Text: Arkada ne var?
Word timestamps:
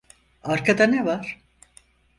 Arkada 0.43 0.85
ne 0.87 1.05
var? 1.05 1.41